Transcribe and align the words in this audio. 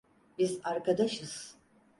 Biz 0.37 0.59
arkadaşız. 0.63 1.57